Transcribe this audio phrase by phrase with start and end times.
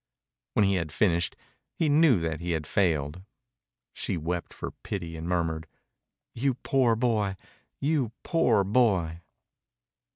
[0.53, 1.35] When he had finished
[1.75, 3.21] he knew that he had failed.
[3.93, 5.67] She wept for pity and murmured,
[6.33, 7.35] "You poor boy....
[7.79, 9.21] You poor boy!"